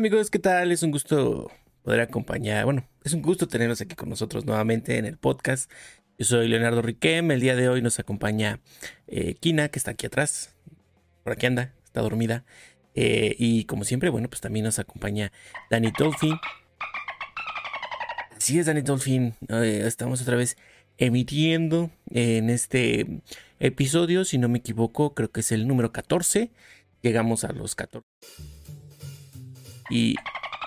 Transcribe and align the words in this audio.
amigos, 0.00 0.30
¿qué 0.30 0.38
tal? 0.38 0.72
Es 0.72 0.82
un 0.82 0.92
gusto 0.92 1.50
poder 1.82 2.00
acompañar, 2.00 2.64
bueno, 2.64 2.88
es 3.04 3.12
un 3.12 3.20
gusto 3.20 3.46
tenerlos 3.48 3.82
aquí 3.82 3.94
con 3.94 4.08
nosotros 4.08 4.46
nuevamente 4.46 4.96
en 4.96 5.04
el 5.04 5.18
podcast. 5.18 5.70
Yo 6.16 6.24
soy 6.24 6.48
Leonardo 6.48 6.80
Riquem, 6.80 7.30
el 7.30 7.40
día 7.40 7.54
de 7.54 7.68
hoy 7.68 7.82
nos 7.82 7.98
acompaña 7.98 8.60
eh, 9.08 9.34
Kina, 9.34 9.68
que 9.68 9.78
está 9.78 9.90
aquí 9.90 10.06
atrás, 10.06 10.56
por 11.22 11.34
aquí 11.34 11.44
anda, 11.44 11.74
está 11.84 12.00
dormida. 12.00 12.46
Eh, 12.94 13.36
y 13.38 13.64
como 13.64 13.84
siempre, 13.84 14.08
bueno, 14.08 14.30
pues 14.30 14.40
también 14.40 14.64
nos 14.64 14.78
acompaña 14.78 15.32
Danny 15.68 15.92
Dolphin. 15.98 16.38
Sí 18.38 18.58
es 18.58 18.64
Danny 18.64 18.80
Dolphin, 18.80 19.34
eh, 19.50 19.82
estamos 19.84 20.22
otra 20.22 20.36
vez 20.36 20.56
emitiendo 20.96 21.90
en 22.08 22.48
este 22.48 23.20
episodio, 23.58 24.24
si 24.24 24.38
no 24.38 24.48
me 24.48 24.60
equivoco, 24.60 25.12
creo 25.12 25.30
que 25.30 25.40
es 25.40 25.52
el 25.52 25.68
número 25.68 25.92
14. 25.92 26.50
Llegamos 27.02 27.44
a 27.44 27.52
los 27.52 27.74
14. 27.74 28.06
Y 29.90 30.14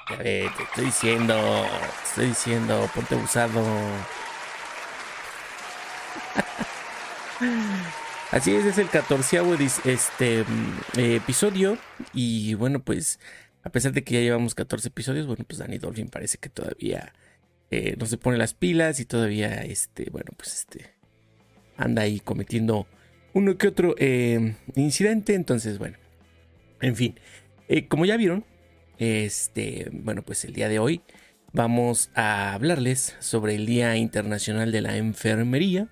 ya 0.10 0.18
ve, 0.18 0.50
te 0.58 0.64
estoy 0.64 0.86
diciendo, 0.86 1.36
te 1.36 2.10
estoy 2.10 2.26
diciendo, 2.28 2.90
ponte 2.94 3.16
abusado. 3.16 3.64
Así 8.32 8.54
es, 8.54 8.66
es 8.66 8.78
el 8.78 8.90
catorceavo 8.90 9.54
este, 9.54 10.44
mm, 10.44 11.00
episodio. 11.00 11.78
Y 12.14 12.56
bueno, 12.56 12.80
pues 12.80 13.20
a 13.64 13.70
pesar 13.70 13.94
de 13.94 14.04
que 14.04 14.16
ya 14.16 14.20
llevamos 14.20 14.56
14 14.56 14.90
episodios, 14.90 15.26
bueno, 15.26 15.46
pues 15.48 15.60
Danny 15.60 15.78
Dolphin 15.78 16.10
parece 16.10 16.38
que 16.38 16.50
todavía 16.50 17.14
eh, 17.72 17.96
no 17.98 18.06
se 18.06 18.18
pone 18.18 18.38
las 18.38 18.54
pilas 18.54 19.00
y 19.00 19.06
todavía, 19.06 19.64
este, 19.64 20.10
bueno, 20.12 20.32
pues 20.36 20.60
este, 20.60 20.92
anda 21.78 22.02
ahí 22.02 22.20
cometiendo 22.20 22.88
uno 23.34 23.58
que 23.58 23.68
otro 23.68 23.96
eh, 23.98 24.56
incidente. 24.76 25.34
Entonces, 25.34 25.78
bueno, 25.78 25.98
en 26.82 26.96
fin, 26.96 27.20
eh, 27.70 27.88
como 27.88 28.06
ya 28.06 28.18
vieron, 28.18 28.46
este, 28.98 29.90
bueno, 29.92 30.22
pues 30.22 30.46
el 30.46 30.54
día 30.54 30.70
de 30.70 30.80
hoy 30.80 31.02
vamos 31.52 32.10
a 32.16 32.54
hablarles 32.54 33.16
sobre 33.20 33.56
el 33.56 33.66
Día 33.66 33.96
Internacional 33.96 34.72
de 34.72 34.82
la 34.82 34.98
Enfermería. 34.98 35.88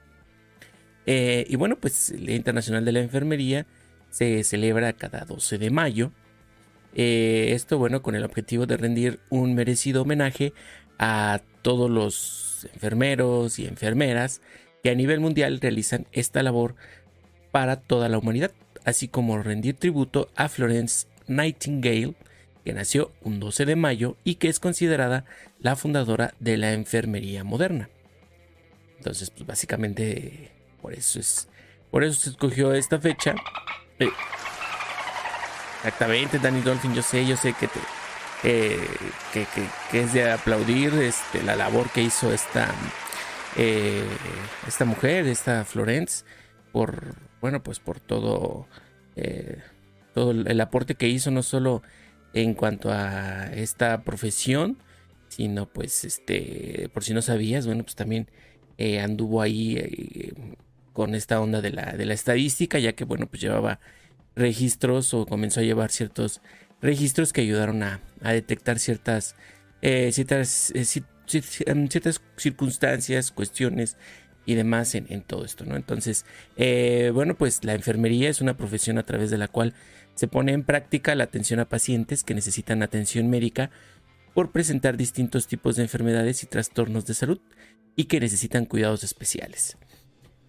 Eh, 1.05 1.45
y 1.47 1.55
bueno, 1.55 1.77
pues 1.79 2.11
el 2.11 2.25
Día 2.25 2.35
Internacional 2.35 2.85
de 2.85 2.91
la 2.91 2.99
Enfermería 2.99 3.66
se 4.09 4.44
celebra 4.44 4.94
cada 4.94 5.25
12 5.25 5.57
de 5.57 5.69
mayo. 5.69 6.11
Eh, 6.94 7.52
esto, 7.53 7.77
bueno, 7.77 8.02
con 8.02 8.16
el 8.16 8.25
objetivo 8.25 8.66
de 8.66 8.77
rendir 8.77 9.19
un 9.29 9.55
merecido 9.55 10.02
homenaje 10.02 10.53
a 10.99 11.41
todos 11.61 11.89
los 11.89 12.67
enfermeros 12.73 13.59
y 13.59 13.66
enfermeras 13.66 14.41
que 14.83 14.89
a 14.89 14.95
nivel 14.95 15.19
mundial 15.19 15.59
realizan 15.59 16.07
esta 16.11 16.44
labor 16.44 16.75
para 17.52 17.77
toda 17.77 18.09
la 18.09 18.17
humanidad, 18.17 18.52
así 18.83 19.07
como 19.07 19.41
rendir 19.41 19.75
tributo 19.75 20.29
a 20.35 20.49
Florence 20.49 21.07
Nightingale, 21.27 22.16
que 22.64 22.73
nació 22.73 23.12
un 23.22 23.40
12 23.40 23.66
de 23.66 23.76
mayo 23.76 24.17
y 24.23 24.36
que 24.36 24.48
es 24.48 24.59
considerada 24.59 25.26
la 25.59 25.76
fundadora 25.76 26.34
de 26.40 26.58
la 26.58 26.73
enfermería 26.73 27.44
moderna. 27.44 27.90
Entonces, 28.98 29.31
pues 29.31 29.48
básicamente 29.48 30.52
por 30.81 30.94
eso 30.94 31.20
es, 31.20 31.48
por 31.90 32.03
eso 32.03 32.20
se 32.20 32.30
escogió 32.30 32.73
esta 32.73 33.00
fecha. 33.00 33.36
Eh, 34.00 34.09
exactamente, 35.78 36.40
Danny 36.40 36.62
Dolphin, 36.62 36.94
yo 36.94 37.02
sé, 37.02 37.26
yo 37.26 37.36
sé 37.36 37.53
que 37.53 37.68
te, 37.68 37.80
eh, 38.44 38.88
que, 39.34 40.00
es 40.00 40.14
de 40.14 40.31
aplaudir 40.31 40.94
este, 40.96 41.44
la 41.44 41.56
labor 41.56 41.90
que 41.90 42.02
hizo 42.02 42.31
esta, 42.31 42.70
eh, 43.58 44.06
esta 44.68 44.86
mujer, 44.86 45.28
esta 45.28 45.66
Florence, 45.66 46.25
por, 46.72 47.16
bueno, 47.42 47.64
pues 47.64 47.80
por 47.80 48.00
todo, 48.00 48.68
todo 50.14 50.31
el 50.31 50.62
aporte 50.62 50.96
que 50.96 51.08
hizo, 51.08 51.31
no 51.31 51.44
solo 51.44 51.84
en 52.34 52.53
cuanto 52.53 52.92
a 52.92 53.52
esta 53.53 54.03
profesión, 54.03 54.78
sino 55.28 55.66
pues 55.68 56.03
este, 56.03 56.90
por 56.94 57.03
si 57.03 57.14
no 57.14 57.22
sabías, 57.22 57.66
bueno, 57.66 57.84
pues 57.84 57.96
también 57.96 58.28
eh, 58.78 59.00
anduvo 59.00 59.42
ahí 59.42 59.78
eh, 59.78 60.34
con 60.94 61.16
esta 61.16 61.40
onda 61.40 61.62
de 61.62 61.72
la, 61.72 61.94
de 61.94 62.06
la 62.06 62.14
estadística, 62.14 62.80
ya 62.80 62.94
que 62.94 63.06
bueno, 63.06 63.28
pues 63.28 63.41
llevaba 63.41 63.80
registros 64.36 65.14
o 65.14 65.25
comenzó 65.25 65.59
a 65.59 65.64
llevar 65.64 65.91
ciertos 65.91 66.41
registros 66.81 67.34
que 67.34 67.41
ayudaron 67.41 67.84
a, 67.84 68.02
detectar 68.22 68.80
ciertas, 68.80 69.36
eh, 69.81 70.12
ciertas, 70.12 70.74
ciertas 70.84 72.22
circunstancias, 72.38 73.31
cuestiones 73.31 73.97
y 74.46 74.56
demás 74.56 74.96
en, 74.96 75.22
todo 75.22 75.46
esto, 75.46 75.66
¿no? 75.66 75.75
Entonces, 75.75 76.25
bueno, 77.13 77.35
pues 77.35 77.63
la 77.63 77.74
enfermería 77.74 78.29
es 78.29 78.41
una 78.41 78.57
profesión 78.57 78.97
a 78.97 79.03
través 79.03 79.29
de 79.31 79.38
la 79.38 79.47
cual 79.47 79.74
se 80.16 80.28
pone 80.28 80.53
en 80.53 80.63
práctica 80.63 81.16
la 81.16 81.24
atención 81.24 81.59
a 81.59 81.69
pacientes 81.69 82.24
que 82.24 82.35
necesitan 82.35 82.84
atención 82.84 83.29
médica 83.29 83.72
por 84.34 84.52
presentar 84.52 84.97
distintos 84.97 85.47
tipos 85.47 85.75
de 85.75 85.84
enfermedades 85.84 86.44
y 86.44 86.47
trastornos 86.47 87.06
de 87.06 87.13
salud 87.13 87.40
y 87.96 88.06
que 88.06 88.19
necesitan 88.19 88.66
cuidados 88.66 89.03
especiales. 89.03 89.78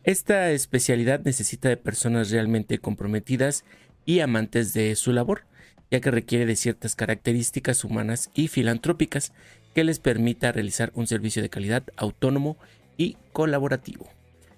Esta 0.04 0.50
especialidad 0.50 1.20
necesita 1.24 1.68
de 1.68 1.76
personas 1.76 2.30
realmente 2.30 2.78
comprometidas 2.78 3.64
y 4.04 4.20
amantes 4.20 4.72
de 4.72 4.94
su 4.96 5.12
labor, 5.12 5.44
ya 5.90 6.00
que 6.00 6.10
requiere 6.10 6.46
de 6.46 6.56
ciertas 6.56 6.96
características 6.96 7.84
humanas 7.84 8.30
y 8.34 8.48
filantrópicas 8.48 9.32
que 9.74 9.84
les 9.84 10.00
permita 10.00 10.52
realizar 10.52 10.90
un 10.94 11.06
servicio 11.06 11.42
de 11.42 11.50
calidad 11.50 11.84
autónomo 11.96 12.56
y 12.96 13.16
colaborativo. 13.32 14.08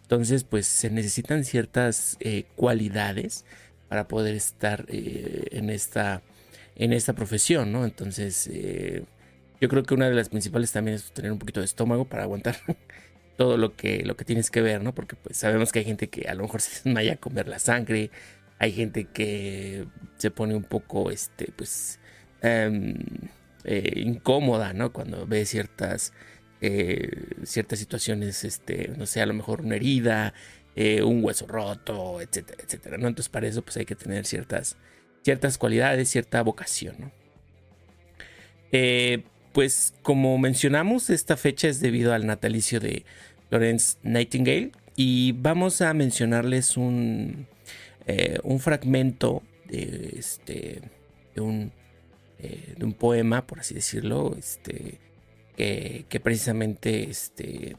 Entonces, 0.04 0.44
pues 0.44 0.66
se 0.66 0.90
necesitan 0.90 1.44
ciertas 1.44 2.18
eh, 2.20 2.44
cualidades 2.56 3.44
para 3.88 4.06
poder 4.06 4.34
estar 4.34 4.84
eh, 4.88 5.46
en, 5.52 5.70
esta, 5.70 6.22
en 6.76 6.92
esta 6.92 7.14
profesión, 7.14 7.72
¿no? 7.72 7.84
Entonces, 7.84 8.48
eh, 8.52 9.04
yo 9.62 9.68
creo 9.68 9.82
que 9.82 9.94
una 9.94 10.08
de 10.08 10.14
las 10.14 10.28
principales 10.28 10.72
también 10.72 10.96
es 10.96 11.10
tener 11.12 11.32
un 11.32 11.38
poquito 11.38 11.60
de 11.60 11.66
estómago 11.66 12.04
para 12.04 12.24
aguantar 12.24 12.56
todo 13.38 13.56
lo 13.56 13.76
que, 13.76 14.04
lo 14.04 14.14
que 14.16 14.26
tienes 14.26 14.50
que 14.50 14.60
ver, 14.60 14.82
¿no? 14.82 14.94
Porque 14.94 15.16
pues 15.16 15.38
sabemos 15.38 15.72
que 15.72 15.78
hay 15.78 15.84
gente 15.86 16.08
que 16.08 16.28
a 16.28 16.34
lo 16.34 16.42
mejor 16.42 16.60
se 16.60 16.84
desmaya 16.84 17.16
con 17.16 17.34
ver 17.34 17.48
la 17.48 17.58
sangre, 17.58 18.10
hay 18.58 18.72
gente 18.72 19.06
que 19.06 19.86
se 20.18 20.30
pone 20.30 20.54
un 20.54 20.64
poco, 20.64 21.10
este, 21.10 21.50
pues, 21.56 21.98
em, 22.42 22.94
incómoda, 23.96 24.74
¿no? 24.74 24.92
Cuando 24.92 25.26
ve 25.26 25.46
ciertas, 25.46 26.12
ciertas 27.44 27.78
situaciones, 27.78 28.44
este, 28.44 28.90
no 28.96 29.06
sé, 29.06 29.20
a 29.20 29.26
lo 29.26 29.34
mejor 29.34 29.60
una 29.62 29.76
herida, 29.76 30.34
eh, 30.76 31.02
un 31.04 31.22
hueso 31.22 31.46
roto, 31.46 32.20
etcétera, 32.20 32.64
etcétera, 32.64 32.98
¿no? 32.98 33.06
Entonces 33.06 33.28
para 33.28 33.46
eso 33.46 33.62
pues 33.62 33.76
hay 33.76 33.84
que 33.84 33.94
tener 33.94 34.26
ciertas, 34.26 34.76
ciertas 35.22 35.56
cualidades, 35.56 36.08
cierta 36.08 36.42
vocación, 36.42 36.96
¿no? 36.98 37.12
Eh, 38.72 39.22
pues 39.52 39.94
como 40.02 40.36
mencionamos, 40.36 41.10
esta 41.10 41.36
fecha 41.36 41.68
es 41.68 41.78
debido 41.80 42.12
al 42.12 42.26
natalicio 42.26 42.80
de 42.80 43.04
Florence 43.48 43.98
Nightingale 44.02 44.72
y 44.96 45.30
vamos 45.32 45.80
a 45.80 45.94
mencionarles 45.94 46.76
un, 46.76 47.46
eh, 48.08 48.38
un 48.42 48.58
fragmento 48.58 49.44
de, 49.66 50.16
este, 50.18 50.82
de, 51.36 51.40
un, 51.40 51.70
de 52.40 52.84
un 52.84 52.94
poema, 52.94 53.46
por 53.46 53.60
así 53.60 53.74
decirlo, 53.74 54.34
este, 54.36 54.98
que, 55.56 56.20
precisamente 56.22 57.10
este, 57.10 57.76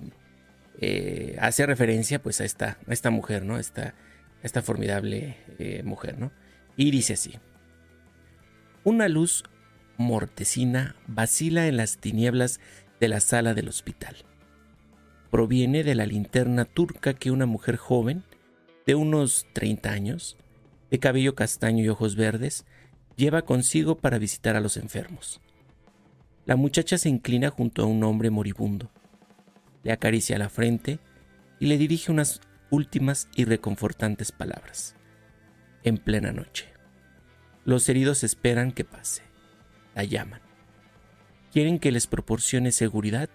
eh, 0.79 1.37
hace 1.39 1.65
referencia 1.65 2.21
pues 2.21 2.41
a 2.41 2.45
esta, 2.45 2.77
a 2.87 2.93
esta 2.93 3.09
mujer, 3.09 3.43
¿no? 3.43 3.57
Esta, 3.57 3.95
esta 4.43 4.61
formidable 4.61 5.37
eh, 5.59 5.83
mujer, 5.83 6.17
¿no? 6.17 6.31
Y 6.77 6.91
dice 6.91 7.13
así. 7.13 7.35
Una 8.83 9.07
luz 9.07 9.43
mortecina 9.97 10.95
vacila 11.07 11.67
en 11.67 11.77
las 11.77 11.97
tinieblas 11.97 12.59
de 12.99 13.07
la 13.07 13.19
sala 13.19 13.53
del 13.53 13.67
hospital. 13.67 14.15
Proviene 15.31 15.83
de 15.83 15.95
la 15.95 16.05
linterna 16.05 16.66
turca 16.66 17.13
que 17.13 17.31
una 17.31 17.45
mujer 17.45 17.78
joven, 17.78 18.23
de 18.85 18.95
unos 18.95 19.47
30 19.53 19.89
años, 19.89 20.37
de 20.91 20.99
cabello 20.99 21.35
castaño 21.35 21.83
y 21.83 21.89
ojos 21.89 22.16
verdes, 22.16 22.66
lleva 23.16 23.43
consigo 23.43 23.97
para 23.97 24.19
visitar 24.19 24.55
a 24.55 24.61
los 24.61 24.78
enfermos. 24.78 25.41
La 26.45 26.55
muchacha 26.55 26.97
se 26.97 27.09
inclina 27.09 27.49
junto 27.49 27.83
a 27.83 27.85
un 27.85 28.03
hombre 28.03 28.29
moribundo 28.29 28.89
le 29.85 29.91
acaricia 29.91 30.39
la 30.39 30.49
frente 30.49 30.99
y 31.59 31.67
le 31.67 31.77
dirige 31.77 32.11
unas 32.11 32.41
últimas 32.71 33.29
y 33.35 33.45
reconfortantes 33.45 34.31
palabras. 34.31 34.95
En 35.83 35.99
plena 35.99 36.33
noche. 36.33 36.65
Los 37.65 37.87
heridos 37.87 38.23
esperan 38.23 38.71
que 38.71 38.83
pase. 38.83 39.21
La 39.93 40.03
llaman. 40.03 40.41
Quieren 41.53 41.77
que 41.77 41.91
les 41.91 42.07
proporcione 42.07 42.71
seguridad, 42.71 43.29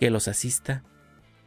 que 0.00 0.10
los 0.10 0.28
asista, 0.28 0.82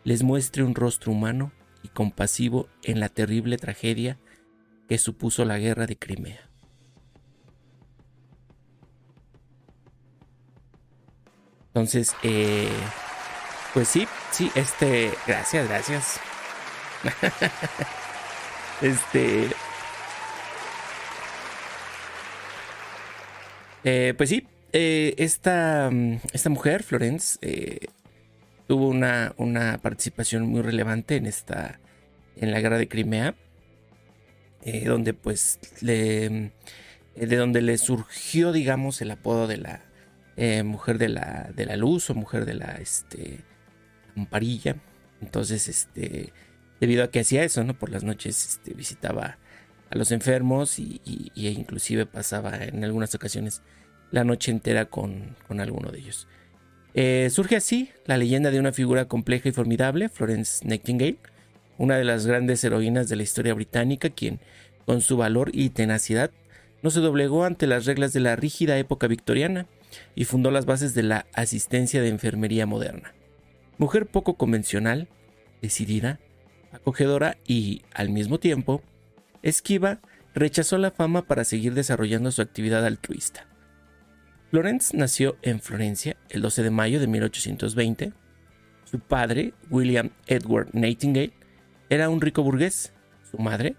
les 0.03 0.21
muestre 0.21 0.63
un 0.63 0.75
rostro 0.75 1.11
humano 1.11 1.51
y 1.81 1.87
compasivo 1.87 2.69
en 2.83 2.99
la 2.99 3.09
terrible 3.09 3.57
tragedia 3.57 4.19
que 4.87 4.99
supuso 4.99 5.43
la 5.43 5.57
guerra 5.57 5.87
de 5.87 5.97
Crimea. 5.97 6.52
Entonces, 11.73 12.15
eh, 12.21 12.69
pues 13.73 13.87
sí, 13.87 14.07
sí, 14.29 14.51
este, 14.53 15.11
gracias, 15.25 15.67
gracias. 15.67 16.19
este, 18.81 19.49
eh, 23.83 24.13
pues 24.15 24.29
sí, 24.29 24.45
eh, 24.71 25.15
esta, 25.17 25.89
mm, 25.91 26.19
esta, 26.31 26.49
mujer, 26.51 26.83
Florence, 26.83 27.39
eh, 27.41 27.87
tuvo 28.67 28.87
una, 28.87 29.33
una, 29.37 29.79
participación 29.79 30.47
muy 30.47 30.61
relevante 30.61 31.15
en 31.15 31.25
esta 31.25 31.79
en 32.35 32.51
la 32.51 32.59
guerra 32.61 32.77
de 32.77 32.87
Crimea, 32.87 33.35
eh, 34.63 34.85
donde 34.85 35.13
pues 35.13 35.59
le, 35.81 36.51
de 37.15 37.35
donde 37.35 37.61
le 37.61 37.77
surgió, 37.77 38.51
digamos, 38.51 39.01
el 39.01 39.11
apodo 39.11 39.47
de 39.47 39.57
la 39.57 39.81
mujer 40.63 40.97
de 40.97 41.09
la, 41.09 41.51
de 41.55 41.65
la 41.65 41.75
luz 41.75 42.09
o 42.09 42.15
mujer 42.15 42.45
de 42.45 42.55
la 42.55 42.77
este, 42.81 43.41
amparilla. 44.15 44.75
Entonces, 45.21 45.67
este, 45.67 46.33
debido 46.79 47.03
a 47.03 47.09
que 47.09 47.21
hacía 47.21 47.43
eso, 47.43 47.63
¿no? 47.63 47.73
Por 47.77 47.89
las 47.89 48.03
noches 48.03 48.45
este, 48.45 48.73
visitaba 48.73 49.37
a 49.89 49.97
los 49.97 50.11
enfermos 50.11 50.79
y, 50.79 51.01
e 51.35 51.51
inclusive 51.51 52.05
pasaba 52.05 52.57
en 52.63 52.83
algunas 52.83 53.13
ocasiones 53.15 53.61
la 54.11 54.23
noche 54.23 54.51
entera 54.51 54.85
con, 54.85 55.35
alguno 55.49 55.91
de 55.91 55.99
ellos. 55.99 56.27
Eh, 56.93 57.29
surge 57.31 57.55
así 57.55 57.89
la 58.05 58.17
leyenda 58.17 58.51
de 58.51 58.59
una 58.59 58.71
figura 58.71 59.05
compleja 59.05 59.49
y 59.49 59.51
formidable, 59.51 60.09
Florence 60.09 60.65
Nightingale, 60.67 61.17
una 61.77 61.97
de 61.97 62.03
las 62.03 62.25
grandes 62.27 62.63
heroínas 62.63 63.09
de 63.09 63.15
la 63.15 63.23
historia 63.23 63.53
británica, 63.53 64.09
quien, 64.09 64.39
con 64.85 65.01
su 65.01 65.17
valor 65.17 65.51
y 65.53 65.69
tenacidad, 65.69 66.31
no 66.81 66.89
se 66.89 66.99
doblegó 66.99 67.45
ante 67.45 67.65
las 67.65 67.85
reglas 67.85 68.13
de 68.13 68.19
la 68.19 68.35
rígida 68.35 68.77
época 68.77 69.07
victoriana 69.07 69.67
y 70.15 70.25
fundó 70.25 70.51
las 70.51 70.65
bases 70.65 70.93
de 70.93 71.03
la 71.03 71.25
asistencia 71.33 72.01
de 72.01 72.09
enfermería 72.09 72.65
moderna. 72.65 73.13
Mujer 73.77 74.07
poco 74.07 74.35
convencional, 74.35 75.07
decidida, 75.61 76.19
acogedora 76.71 77.37
y, 77.47 77.83
al 77.93 78.09
mismo 78.09 78.39
tiempo, 78.39 78.81
esquiva, 79.41 79.99
rechazó 80.33 80.77
la 80.77 80.91
fama 80.91 81.23
para 81.27 81.43
seguir 81.43 81.73
desarrollando 81.73 82.31
su 82.31 82.41
actividad 82.41 82.85
altruista. 82.85 83.47
Florence 84.49 84.95
nació 84.95 85.37
en 85.41 85.59
Florencia 85.59 86.17
el 86.29 86.41
12 86.41 86.63
de 86.63 86.69
mayo 86.69 86.99
de 86.99 87.07
1820. 87.07 88.13
Su 88.83 88.99
padre, 88.99 89.53
William 89.69 90.11
Edward 90.27 90.69
Nightingale, 90.73 91.33
era 91.89 92.09
un 92.09 92.21
rico 92.21 92.43
burgués. 92.43 92.93
Su 93.31 93.37
madre, 93.39 93.75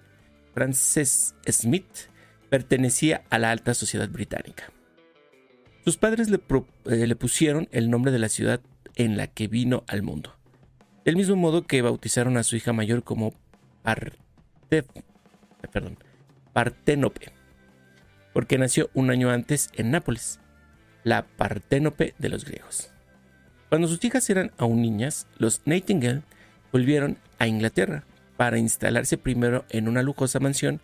Frances 0.53 1.35
Smith, 1.49 2.09
pertenecía 2.51 3.23
a 3.31 3.39
la 3.39 3.51
alta 3.51 3.75
sociedad 3.75 4.09
británica. 4.09 4.73
Sus 5.85 5.97
padres 5.97 6.31
le, 6.31 6.41
eh, 6.87 7.07
le 7.07 7.17
pusieron 7.17 7.69
el 7.71 7.91
nombre 7.91 8.11
de 8.11 8.19
la 8.19 8.29
ciudad 8.29 8.61
en 8.97 9.17
la 9.17 9.27
que 9.27 9.49
vino 9.49 9.85
al 9.87 10.03
mundo, 10.03 10.35
del 11.05 11.17
mismo 11.17 11.37
modo 11.37 11.67
que 11.67 11.83
bautizaron 11.83 12.37
a 12.37 12.43
su 12.43 12.57
hija 12.57 12.73
mayor 12.73 13.03
como 13.03 13.35
perdón, 15.71 15.99
Parténope, 16.53 17.33
porque 18.33 18.59
nació 18.59 18.91
un 18.95 19.11
año 19.11 19.31
antes 19.31 19.71
en 19.75 19.91
Nápoles, 19.91 20.41
la 21.03 21.27
Parténope 21.27 22.15
de 22.19 22.29
los 22.29 22.45
griegos. 22.45 22.91
Cuando 23.69 23.89
sus 23.89 24.03
hijas 24.05 24.29
eran 24.31 24.53
aún 24.57 24.81
niñas, 24.81 25.27
los 25.39 25.63
Nightingale 25.67 26.23
volvieron 26.73 27.19
a 27.39 27.47
Inglaterra 27.47 28.05
para 28.37 28.59
instalarse 28.59 29.19
primero 29.19 29.65
en 29.69 29.89
una 29.89 30.03
lujosa 30.03 30.41
mansión 30.41 30.81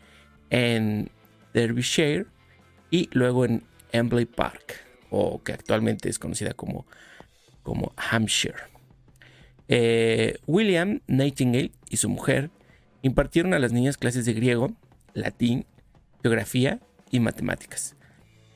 en 0.50 1.10
Derbyshire 1.54 2.26
y 2.90 3.08
luego 3.12 3.44
en 3.44 3.62
Embley 3.92 4.26
Park, 4.26 4.89
o 5.10 5.42
que 5.42 5.52
actualmente 5.52 6.08
es 6.08 6.18
conocida 6.18 6.54
como, 6.54 6.86
como 7.62 7.92
Hampshire. 7.96 8.56
Eh, 9.68 10.38
William 10.46 11.00
Nightingale 11.06 11.72
y 11.88 11.98
su 11.98 12.08
mujer 12.08 12.50
impartieron 13.02 13.54
a 13.54 13.58
las 13.58 13.72
niñas 13.72 13.96
clases 13.96 14.24
de 14.24 14.32
griego, 14.32 14.72
latín, 15.14 15.66
geografía 16.22 16.80
y 17.10 17.20
matemáticas, 17.20 17.96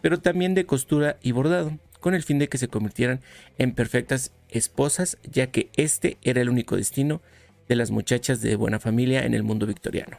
pero 0.01 0.19
también 0.21 0.55
de 0.55 0.67
costura 0.67 1.19
y 1.23 1.33
bordado, 1.33 1.79
con 2.01 2.15
el 2.15 2.23
fin 2.23 2.39
de 2.39 2.49
que 2.49 2.59
se 2.59 2.69
convirtieran 2.69 3.21
en 3.57 3.73
perfectas 3.73 4.33
esposas, 4.51 5.19
ya 5.23 5.47
que 5.47 5.71
este 5.77 6.19
era 6.23 6.43
el 6.43 6.51
único 6.51 6.77
destino 6.77 7.23
de 7.69 7.77
las 7.77 7.91
muchachas 7.91 8.43
de 8.43 8.57
buena 8.57 8.79
familia 8.79 9.25
en 9.25 9.33
el 9.33 9.43
mundo 9.43 9.67
victoriano. 9.67 10.19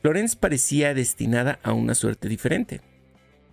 Florence 0.00 0.36
parecía 0.36 0.94
destinada 0.94 1.60
a 1.62 1.72
una 1.72 1.94
suerte 1.94 2.28
diferente. 2.28 2.80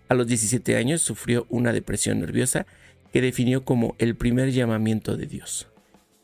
A 0.09 0.15
los 0.15 0.27
17 0.27 0.75
años 0.75 1.01
sufrió 1.01 1.45
una 1.49 1.71
depresión 1.71 2.19
nerviosa 2.19 2.65
que 3.13 3.21
definió 3.21 3.63
como 3.63 3.95
el 3.99 4.15
primer 4.15 4.51
llamamiento 4.51 5.15
de 5.15 5.27
Dios 5.27 5.67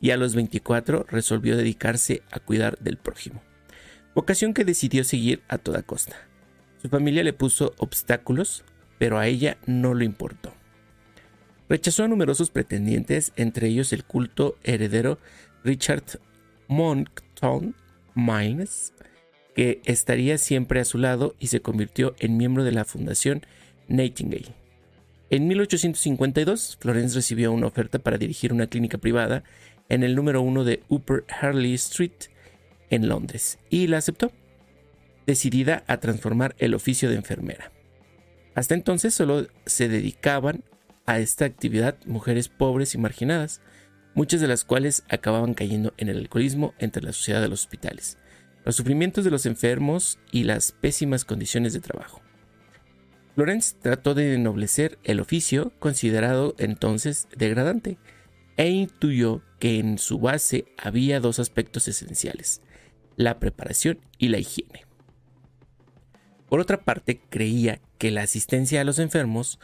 y 0.00 0.10
a 0.10 0.16
los 0.16 0.34
24 0.34 1.06
resolvió 1.08 1.56
dedicarse 1.56 2.22
a 2.30 2.40
cuidar 2.40 2.78
del 2.78 2.96
prójimo, 2.96 3.42
vocación 4.14 4.54
que 4.54 4.64
decidió 4.64 5.04
seguir 5.04 5.42
a 5.48 5.58
toda 5.58 5.82
costa. 5.82 6.16
Su 6.82 6.88
familia 6.88 7.24
le 7.24 7.32
puso 7.32 7.74
obstáculos, 7.78 8.64
pero 8.98 9.18
a 9.18 9.26
ella 9.26 9.56
no 9.66 9.94
le 9.94 10.04
importó. 10.04 10.52
Rechazó 11.68 12.04
a 12.04 12.08
numerosos 12.08 12.50
pretendientes, 12.50 13.32
entre 13.36 13.68
ellos 13.68 13.92
el 13.92 14.04
culto 14.04 14.56
heredero 14.62 15.18
Richard 15.64 16.20
Monckton 16.68 17.74
Milnes, 18.14 18.92
que 19.54 19.80
estaría 19.84 20.38
siempre 20.38 20.80
a 20.80 20.84
su 20.84 20.98
lado 20.98 21.34
y 21.40 21.48
se 21.48 21.62
convirtió 21.62 22.14
en 22.18 22.36
miembro 22.36 22.62
de 22.62 22.72
la 22.72 22.84
Fundación 22.84 23.42
Nightingale. 23.88 24.54
En 25.28 25.48
1852, 25.48 26.78
Florence 26.80 27.16
recibió 27.16 27.52
una 27.52 27.66
oferta 27.66 27.98
para 27.98 28.18
dirigir 28.18 28.52
una 28.52 28.68
clínica 28.68 28.98
privada 28.98 29.42
en 29.88 30.04
el 30.04 30.14
número 30.14 30.40
uno 30.40 30.64
de 30.64 30.82
Upper 30.88 31.24
Harley 31.28 31.74
Street 31.74 32.30
en 32.90 33.08
Londres 33.08 33.58
y 33.68 33.88
la 33.88 33.98
aceptó, 33.98 34.30
decidida 35.26 35.82
a 35.88 35.98
transformar 35.98 36.54
el 36.58 36.74
oficio 36.74 37.10
de 37.10 37.16
enfermera. 37.16 37.72
Hasta 38.54 38.74
entonces 38.74 39.14
solo 39.14 39.48
se 39.66 39.88
dedicaban 39.88 40.64
a 41.06 41.18
esta 41.18 41.44
actividad 41.44 41.96
mujeres 42.06 42.48
pobres 42.48 42.94
y 42.94 42.98
marginadas, 42.98 43.60
muchas 44.14 44.40
de 44.40 44.48
las 44.48 44.64
cuales 44.64 45.04
acababan 45.08 45.54
cayendo 45.54 45.92
en 45.98 46.08
el 46.08 46.18
alcoholismo 46.18 46.74
entre 46.78 47.02
la 47.02 47.12
sociedad 47.12 47.42
de 47.42 47.48
los 47.48 47.62
hospitales, 47.62 48.18
los 48.64 48.76
sufrimientos 48.76 49.24
de 49.24 49.30
los 49.30 49.46
enfermos 49.46 50.18
y 50.32 50.44
las 50.44 50.72
pésimas 50.72 51.24
condiciones 51.24 51.72
de 51.72 51.80
trabajo. 51.80 52.22
Florence 53.36 53.76
trató 53.78 54.14
de 54.14 54.32
ennoblecer 54.32 54.98
el 55.04 55.20
oficio 55.20 55.74
considerado 55.78 56.54
entonces 56.56 57.28
degradante 57.36 57.98
e 58.56 58.70
intuyó 58.70 59.42
que 59.58 59.78
en 59.78 59.98
su 59.98 60.18
base 60.18 60.64
había 60.78 61.20
dos 61.20 61.38
aspectos 61.38 61.86
esenciales, 61.86 62.62
la 63.14 63.38
preparación 63.38 64.00
y 64.16 64.28
la 64.28 64.38
higiene. 64.38 64.86
Por 66.48 66.60
otra 66.60 66.80
parte, 66.80 67.20
creía 67.28 67.82
que 67.98 68.10
la 68.10 68.22
asistencia 68.22 68.80
a 68.80 68.84
los 68.84 68.98
enfermos 68.98 69.58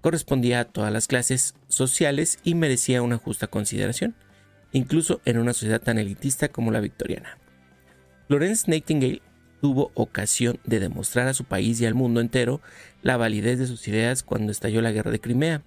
correspondía 0.00 0.60
a 0.60 0.64
todas 0.64 0.90
las 0.90 1.06
clases 1.06 1.54
sociales 1.68 2.38
y 2.44 2.54
merecía 2.54 3.02
una 3.02 3.18
justa 3.18 3.48
consideración, 3.48 4.16
incluso 4.72 5.20
en 5.26 5.36
una 5.36 5.52
sociedad 5.52 5.82
tan 5.82 5.98
elitista 5.98 6.48
como 6.48 6.70
la 6.70 6.80
victoriana. 6.80 7.36
Florence 8.26 8.70
Nightingale 8.70 9.20
tuvo 9.60 9.90
ocasión 9.94 10.60
de 10.64 10.80
demostrar 10.80 11.28
a 11.28 11.34
su 11.34 11.44
país 11.44 11.80
y 11.80 11.86
al 11.86 11.94
mundo 11.94 12.20
entero 12.20 12.60
la 13.02 13.16
validez 13.16 13.58
de 13.58 13.66
sus 13.66 13.86
ideas 13.88 14.22
cuando 14.22 14.52
estalló 14.52 14.80
la 14.82 14.92
guerra 14.92 15.10
de 15.10 15.20
Crimea, 15.20 15.62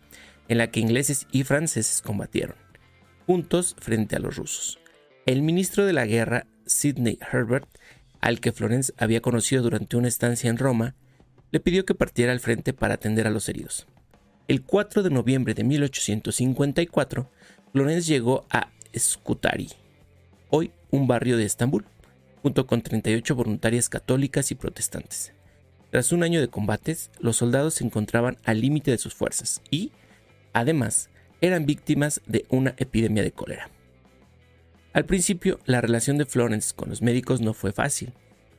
en 0.47 0.57
la 0.57 0.67
que 0.67 0.79
ingleses 0.79 1.27
y 1.31 1.43
franceses 1.43 2.01
combatieron 2.01 2.55
juntos 3.25 3.75
frente 3.79 4.15
a 4.15 4.19
los 4.19 4.35
rusos. 4.35 4.79
El 5.25 5.41
ministro 5.41 5.85
de 5.85 5.93
la 5.93 6.05
guerra, 6.05 6.47
Sidney 6.65 7.17
Herbert, 7.31 7.65
al 8.19 8.41
que 8.41 8.51
Florence 8.51 8.93
había 8.97 9.21
conocido 9.21 9.63
durante 9.63 9.95
una 9.95 10.09
estancia 10.09 10.49
en 10.49 10.57
Roma, 10.57 10.95
le 11.51 11.59
pidió 11.59 11.85
que 11.85 11.95
partiera 11.95 12.33
al 12.33 12.41
frente 12.41 12.73
para 12.73 12.95
atender 12.95 13.27
a 13.27 13.29
los 13.29 13.47
heridos. 13.47 13.87
El 14.47 14.63
4 14.63 15.03
de 15.03 15.09
noviembre 15.09 15.53
de 15.53 15.63
1854, 15.63 17.31
Florence 17.71 18.11
llegó 18.11 18.45
a 18.49 18.69
Scutari, 18.97 19.69
hoy 20.49 20.71
un 20.89 21.07
barrio 21.07 21.37
de 21.37 21.45
Estambul, 21.45 21.85
junto 22.41 22.67
con 22.67 22.81
38 22.81 23.35
voluntarias 23.35 23.89
católicas 23.89 24.51
y 24.51 24.55
protestantes. 24.55 25.33
Tras 25.91 26.11
un 26.11 26.23
año 26.23 26.39
de 26.39 26.47
combates, 26.47 27.11
los 27.19 27.37
soldados 27.37 27.75
se 27.75 27.83
encontraban 27.83 28.37
al 28.43 28.61
límite 28.61 28.91
de 28.91 28.97
sus 28.97 29.13
fuerzas 29.13 29.61
y, 29.69 29.91
además, 30.53 31.09
eran 31.41 31.65
víctimas 31.65 32.21
de 32.25 32.45
una 32.49 32.75
epidemia 32.77 33.23
de 33.23 33.31
cólera. 33.31 33.69
Al 34.93 35.05
principio, 35.05 35.59
la 35.65 35.81
relación 35.81 36.17
de 36.17 36.25
Florence 36.25 36.73
con 36.75 36.89
los 36.89 37.01
médicos 37.01 37.41
no 37.41 37.53
fue 37.53 37.71
fácil, 37.71 38.13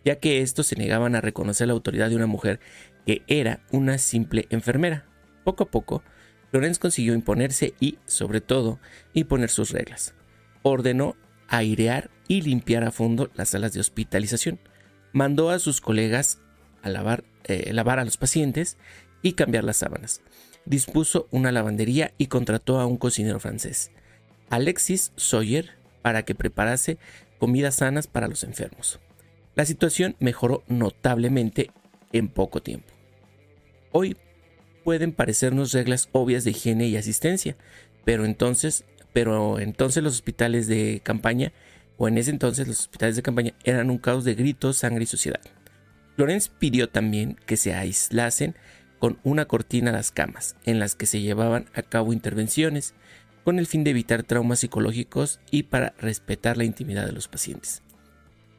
ya 0.05 0.17
que 0.17 0.41
estos 0.41 0.67
se 0.67 0.77
negaban 0.77 1.15
a 1.15 1.21
reconocer 1.21 1.67
la 1.69 1.75
autoridad 1.75 2.11
de 2.11 2.17
una 2.17 2.27
mujer 2.27 2.61
que 3.07 3.23
era 3.27 3.61
una 3.71 3.99
simple 3.99 4.47
enfermera. 4.51 5.07
Poco 5.45 5.65
a 5.65 5.71
poco, 5.71 6.03
Florence 6.51 6.81
consiguió 6.81 7.15
imponerse 7.15 7.75
y, 7.81 7.99
sobre 8.05 8.41
todo, 8.41 8.79
imponer 9.15 9.51
sus 9.51 9.71
reglas. 9.71 10.15
Ordenó 10.63 11.17
airear 11.59 12.11
y 12.29 12.43
limpiar 12.43 12.85
a 12.85 12.91
fondo 12.91 13.31
las 13.35 13.51
salas 13.51 13.73
de 13.73 13.81
hospitalización. 13.81 14.59
Mandó 15.13 15.51
a 15.51 15.59
sus 15.59 15.81
colegas 15.81 16.41
a 16.83 16.89
lavar, 16.89 17.25
eh, 17.45 17.73
lavar 17.73 17.99
a 17.99 18.05
los 18.05 18.17
pacientes 18.17 18.77
y 19.23 19.35
cambiar 19.35 19.65
las 19.65 19.77
sábanas 19.77 20.23
dispuso 20.65 21.29
una 21.31 21.53
lavandería 21.53 22.13
y 22.19 22.27
contrató 22.27 22.79
a 22.79 22.87
un 22.87 22.97
cocinero 22.97 23.41
francés, 23.41 23.91
Alexis 24.51 25.13
Sawyer, 25.17 25.71
para 26.03 26.25
que 26.25 26.35
preparase 26.35 26.99
comidas 27.39 27.77
sanas 27.77 28.07
para 28.07 28.29
los 28.29 28.45
enfermos. 28.45 29.01
La 29.55 29.65
situación 29.65 30.17
mejoró 30.19 30.63
notablemente 30.67 31.71
en 32.13 32.29
poco 32.29 32.63
tiempo. 32.63 32.93
Hoy, 33.93 34.17
pueden 34.85 35.13
parecernos 35.13 35.73
reglas 35.73 36.09
obvias 36.13 36.45
de 36.45 36.51
higiene 36.51 36.87
y 36.87 36.97
asistencia, 36.97 37.57
pero 38.05 38.25
entonces, 38.25 38.85
pero 39.13 39.59
entonces 39.59 40.03
los 40.03 40.15
hospitales 40.15 40.67
de 40.67 41.01
campaña, 41.03 41.53
o 41.97 42.09
en 42.09 42.19
ese 42.19 42.31
entonces 42.31 42.67
los 42.67 42.81
hospitales 42.81 43.17
de 43.17 43.23
campaña 43.23 43.55
eran 43.65 43.91
un 43.91 43.99
caos 43.99 44.25
de 44.25 44.35
gritos, 44.35 44.79
sangre 44.79 45.05
y 45.05 45.07
suciedad. 45.07 45.41
Florence 46.17 46.51
pidió 46.59 46.89
también 46.89 47.37
que 47.47 47.57
se 47.57 47.75
aislasen 47.75 48.55
con 48.99 49.19
una 49.25 49.47
cortina 49.47 49.91
a 49.91 49.95
las 49.95 50.13
camas, 50.13 50.57
en 50.65 50.79
las 50.79 50.95
que 50.95 51.07
se 51.07 51.21
llevaban 51.21 51.67
a 51.75 51.83
cabo 51.83 52.13
intervenciones, 52.13 52.95
con 53.45 53.59
el 53.59 53.67
fin 53.67 53.83
de 53.83 53.91
evitar 53.91 54.23
traumas 54.23 54.61
psicológicos 54.61 55.41
y 55.51 55.65
para 55.65 55.95
respetar 55.99 56.57
la 56.57 56.65
intimidad 56.65 57.07
de 57.07 57.13
los 57.13 57.29
pacientes. 57.29 57.83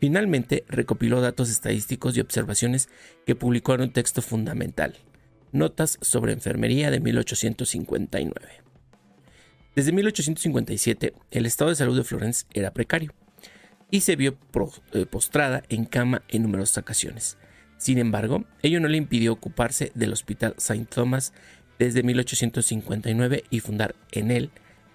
Finalmente, 0.01 0.65
recopiló 0.67 1.21
datos 1.21 1.49
estadísticos 1.49 2.17
y 2.17 2.19
observaciones 2.19 2.89
que 3.25 3.35
publicó 3.35 3.73
en 3.75 3.81
un 3.81 3.93
texto 3.93 4.21
fundamental, 4.21 4.97
Notas 5.53 5.99
sobre 6.01 6.33
Enfermería 6.33 6.91
de 6.91 6.99
1859. 6.99 8.62
Desde 9.75 9.91
1857, 9.91 11.13
el 11.31 11.45
estado 11.45 11.71
de 11.71 11.75
salud 11.75 11.97
de 11.97 12.03
Florence 12.03 12.45
era 12.53 12.73
precario 12.73 13.13
y 13.89 14.01
se 14.01 14.15
vio 14.15 14.37
eh, 14.93 15.05
postrada 15.05 15.63
en 15.69 15.85
cama 15.85 16.23
en 16.27 16.43
numerosas 16.43 16.77
ocasiones. 16.77 17.37
Sin 17.77 17.97
embargo, 17.97 18.45
ello 18.61 18.79
no 18.79 18.87
le 18.87 18.97
impidió 18.97 19.33
ocuparse 19.33 19.91
del 19.95 20.13
Hospital 20.13 20.55
St. 20.57 20.85
Thomas 20.85 21.33
desde 21.79 22.03
1859 22.03 23.43
y 23.49 23.59
fundar 23.59 23.95
en 24.11 24.31
él, 24.31 24.51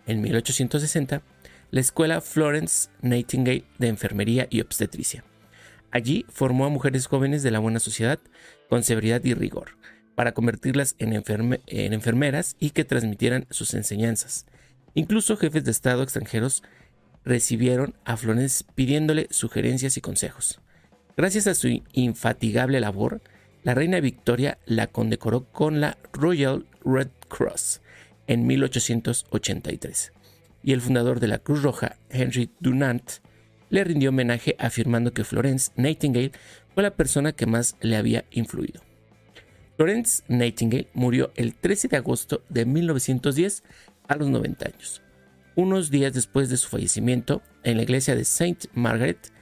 en 0.06 0.20
1860, 0.22 1.22
la 1.70 1.80
Escuela 1.80 2.20
Florence 2.20 2.88
Nightingale 3.02 3.64
de 3.78 3.88
Enfermería 3.88 4.46
y 4.48 4.60
Obstetricia. 4.60 5.24
Allí 5.90 6.24
formó 6.28 6.66
a 6.66 6.70
mujeres 6.70 7.06
jóvenes 7.06 7.42
de 7.42 7.50
la 7.50 7.58
buena 7.58 7.80
sociedad 7.80 8.20
con 8.68 8.82
severidad 8.82 9.24
y 9.24 9.34
rigor, 9.34 9.76
para 10.14 10.32
convertirlas 10.32 10.94
en, 10.98 11.12
enfermeras 11.12 12.56
y 12.58 12.70
que 12.70 12.84
transmitieran 12.84 13.46
sus 13.50 13.74
enseñanzas. 13.74 14.46
Incluso 14.94 15.36
jefes 15.36 15.64
de 15.64 15.70
Estado 15.70 16.02
extranjeros 16.02 16.62
recibieron 17.24 17.94
a 18.04 18.16
Florence 18.16 18.64
pidiéndole 18.74 19.28
sugerencias 19.30 19.96
y 19.96 20.00
consejos. 20.00 20.60
Gracias 21.16 21.46
a 21.46 21.54
su 21.54 21.82
infatigable 21.92 22.80
labor, 22.80 23.20
la 23.64 23.74
reina 23.74 24.00
Victoria 24.00 24.58
la 24.66 24.86
condecoró 24.86 25.44
con 25.44 25.80
la 25.80 25.98
Royal 26.12 26.66
Red 26.84 27.08
Cross 27.28 27.82
en 28.26 28.46
1883 28.46 30.12
y 30.62 30.72
el 30.72 30.80
fundador 30.80 31.20
de 31.20 31.28
la 31.28 31.38
Cruz 31.38 31.62
Roja, 31.62 31.96
Henry 32.10 32.50
Dunant, 32.60 33.10
le 33.70 33.84
rindió 33.84 34.10
homenaje 34.10 34.56
afirmando 34.58 35.12
que 35.12 35.24
Florence 35.24 35.72
Nightingale 35.76 36.32
fue 36.74 36.82
la 36.82 36.94
persona 36.94 37.32
que 37.32 37.46
más 37.46 37.76
le 37.80 37.96
había 37.96 38.24
influido. 38.30 38.82
Florence 39.76 40.22
Nightingale 40.28 40.88
murió 40.94 41.30
el 41.36 41.54
13 41.54 41.88
de 41.88 41.96
agosto 41.96 42.42
de 42.48 42.64
1910 42.64 43.62
a 44.08 44.16
los 44.16 44.28
90 44.28 44.66
años. 44.66 45.02
Unos 45.54 45.90
días 45.90 46.12
después 46.12 46.48
de 46.50 46.56
su 46.56 46.68
fallecimiento, 46.68 47.42
en 47.62 47.76
la 47.76 47.82
iglesia 47.82 48.14
de 48.14 48.22
St. 48.22 48.68
Margaret, 48.74 49.32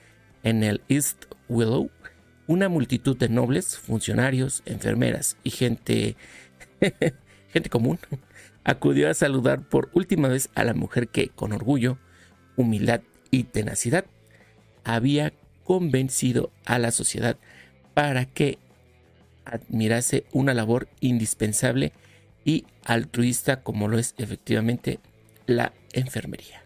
en 0.43 0.63
el 0.63 0.83
East 0.89 1.25
Willow, 1.49 1.91
una 2.47 2.69
multitud 2.69 3.17
de 3.17 3.29
nobles, 3.29 3.79
funcionarios, 3.79 4.63
enfermeras 4.67 5.37
y 5.43 5.51
gente, 5.51 6.17
gente 7.53 7.71
común 7.71 7.99
acudió 8.65 9.09
a 9.09 9.15
saludar 9.15 9.63
por 9.69 9.91
última 9.95 10.29
vez 10.29 10.51
a 10.55 10.65
la 10.65 10.75
mujer 10.75 11.09
que, 11.09 11.29
con 11.29 11.53
orgullo, 11.53 11.99
humildad 12.57 13.01
y 13.31 13.45
tenacidad, 13.45 14.07
había 14.83 15.33
convencido 15.65 16.51
a 16.65 16.79
la 16.79 16.91
sociedad 16.91 17.37
para 17.95 18.25
que 18.25 18.59
admirase 19.45 20.25
una 20.33 20.53
labor 20.53 20.89
indispensable 21.01 21.93
y 22.47 22.65
altruista 22.85 23.63
como 23.63 23.89
lo 23.89 23.99
es 23.99 24.15
efectivamente 24.19 25.01
la 25.47 25.73
enfermería. 25.93 26.63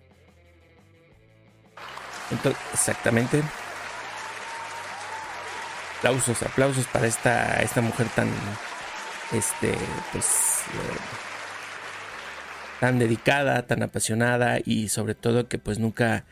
Entonces, 2.31 2.63
exactamente. 2.75 3.43
Aplausos, 5.99 6.43
aplausos 6.43 6.87
para 6.87 7.07
esta, 7.07 7.63
esta 7.63 7.81
mujer 7.81 8.09
tan, 8.15 8.29
este, 9.33 9.75
pues, 10.13 10.61
eh, 10.75 10.99
tan 12.79 12.99
dedicada, 12.99 13.67
tan 13.67 13.83
apasionada 13.83 14.59
y 14.63 14.89
sobre 14.89 15.15
todo 15.15 15.49
que 15.49 15.59
pues 15.59 15.79
nunca, 15.79 16.27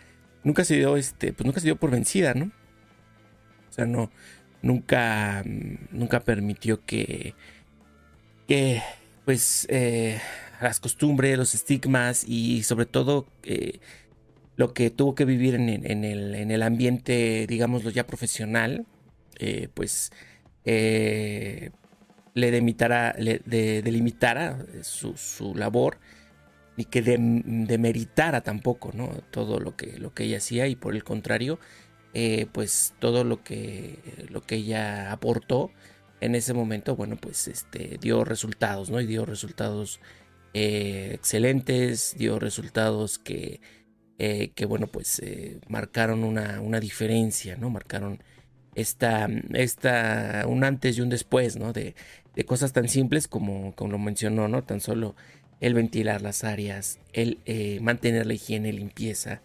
nunca 0.44 0.64
se 0.64 0.76
dio, 0.76 0.96
este, 0.96 1.32
pues 1.32 1.46
nunca 1.46 1.60
se 1.60 1.66
dio 1.66 1.76
por 1.76 1.90
vencida, 1.90 2.34
¿no? 2.34 2.50
O 3.70 3.72
sea, 3.72 3.86
no, 3.86 4.10
nunca, 4.60 5.42
nunca 5.44 6.20
permitió 6.20 6.84
que, 6.84 7.34
que 8.46 8.82
pues, 9.28 9.66
eh, 9.68 10.18
las 10.58 10.80
costumbres, 10.80 11.36
los 11.36 11.54
estigmas 11.54 12.24
y 12.26 12.62
sobre 12.62 12.86
todo 12.86 13.26
eh, 13.42 13.78
lo 14.56 14.72
que 14.72 14.88
tuvo 14.88 15.14
que 15.14 15.26
vivir 15.26 15.54
en, 15.54 15.68
el, 15.68 16.34
en 16.34 16.50
el, 16.50 16.62
ambiente, 16.62 17.46
digámoslo 17.46 17.90
ya 17.90 18.06
profesional, 18.06 18.86
eh, 19.38 19.68
pues 19.74 20.12
le, 20.64 21.70
delimitara, 22.32 23.14
le 23.18 23.40
delimitara 23.40 24.64
su, 24.80 25.14
su, 25.18 25.54
labor 25.54 25.98
ni 26.78 26.86
que 26.86 27.02
demeritara 27.02 28.40
tampoco 28.40 28.92
¿no? 28.94 29.08
todo 29.30 29.60
lo 29.60 29.76
que, 29.76 29.98
lo 29.98 30.14
que 30.14 30.24
ella 30.24 30.38
hacía 30.38 30.68
y 30.68 30.74
por 30.74 30.94
el 30.94 31.04
contrario, 31.04 31.58
pues 32.52 32.94
todo 32.98 33.24
lo 33.24 33.44
que, 33.44 33.98
lo 34.30 34.40
que 34.40 34.54
ella 34.54 35.12
aportó 35.12 35.70
en 36.20 36.34
ese 36.34 36.54
momento, 36.54 36.96
bueno, 36.96 37.16
pues 37.16 37.48
este, 37.48 37.98
dio 38.00 38.24
resultados, 38.24 38.90
¿no? 38.90 39.00
Y 39.00 39.06
dio 39.06 39.24
resultados 39.24 40.00
eh, 40.54 41.10
excelentes, 41.14 42.14
dio 42.18 42.38
resultados 42.38 43.18
que, 43.18 43.60
eh, 44.18 44.50
que 44.54 44.66
bueno, 44.66 44.86
pues 44.88 45.22
marcaron 45.68 46.24
una, 46.24 46.60
una, 46.60 46.80
diferencia, 46.80 47.56
¿no? 47.56 47.70
Marcaron 47.70 48.22
esta, 48.74 49.28
esta, 49.54 50.44
un 50.48 50.64
antes 50.64 50.98
y 50.98 51.00
un 51.00 51.08
después, 51.08 51.56
¿no? 51.56 51.72
De, 51.72 51.94
de 52.34 52.44
cosas 52.44 52.72
tan 52.72 52.88
simples 52.88 53.28
como, 53.28 53.74
como 53.74 53.92
lo 53.92 53.98
mencionó, 53.98 54.48
¿no? 54.48 54.64
Tan 54.64 54.80
solo 54.80 55.14
el 55.60 55.74
ventilar 55.74 56.22
las 56.22 56.44
áreas, 56.44 56.98
el 57.12 57.38
mantener 57.80 58.26
la 58.26 58.34
higiene, 58.34 58.72
limpieza, 58.72 59.42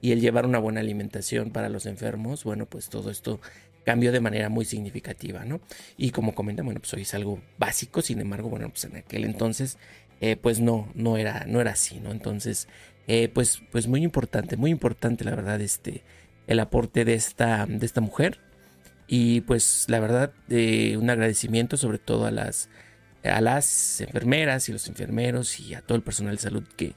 y 0.00 0.12
el 0.12 0.20
llevar 0.20 0.46
una 0.46 0.58
buena 0.58 0.80
alimentación 0.80 1.50
para 1.50 1.68
los 1.68 1.86
enfermos, 1.86 2.44
bueno, 2.44 2.66
pues 2.66 2.88
todo 2.88 3.10
esto 3.10 3.40
cambió 3.86 4.10
de 4.10 4.20
manera 4.20 4.48
muy 4.48 4.64
significativa, 4.64 5.44
¿no? 5.44 5.60
Y 5.96 6.10
como 6.10 6.34
comenta, 6.34 6.64
bueno, 6.64 6.80
pues 6.80 6.92
hoy 6.92 7.02
es 7.02 7.14
algo 7.14 7.40
básico, 7.56 8.02
sin 8.02 8.20
embargo, 8.20 8.50
bueno, 8.50 8.68
pues 8.68 8.84
en 8.84 8.96
aquel 8.96 9.24
entonces, 9.24 9.78
eh, 10.20 10.34
pues 10.34 10.58
no, 10.58 10.90
no 10.94 11.16
era, 11.16 11.44
no 11.46 11.60
era 11.60 11.70
así, 11.70 12.00
¿no? 12.00 12.10
Entonces, 12.10 12.66
eh, 13.06 13.28
pues, 13.32 13.62
pues 13.70 13.86
muy 13.86 14.02
importante, 14.02 14.56
muy 14.56 14.72
importante, 14.72 15.24
la 15.24 15.36
verdad, 15.36 15.60
este, 15.60 16.02
el 16.48 16.58
aporte 16.58 17.04
de 17.04 17.14
esta, 17.14 17.64
de 17.66 17.86
esta 17.86 18.00
mujer. 18.00 18.40
Y 19.06 19.42
pues 19.42 19.84
la 19.88 20.00
verdad, 20.00 20.32
eh, 20.48 20.96
un 20.96 21.08
agradecimiento 21.08 21.76
sobre 21.76 21.98
todo 21.98 22.26
a 22.26 22.32
las, 22.32 22.68
a 23.22 23.40
las 23.40 24.00
enfermeras 24.00 24.68
y 24.68 24.72
los 24.72 24.88
enfermeros 24.88 25.60
y 25.60 25.74
a 25.74 25.80
todo 25.80 25.94
el 25.94 26.02
personal 26.02 26.34
de 26.34 26.42
salud 26.42 26.64
que, 26.76 26.94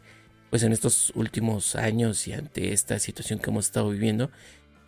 pues 0.49 0.63
en 0.63 0.71
estos 0.71 1.11
últimos 1.13 1.75
años 1.75 2.27
y 2.27 2.33
ante 2.33 2.73
esta 2.73 2.97
situación 2.97 3.37
que 3.37 3.51
hemos 3.51 3.65
estado 3.65 3.91
viviendo, 3.91 4.31